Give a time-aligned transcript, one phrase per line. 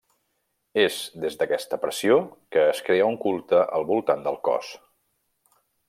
[0.83, 0.95] És
[1.25, 2.17] des d’aquesta pressió
[2.55, 4.73] que es crea un culte al voltant del cos.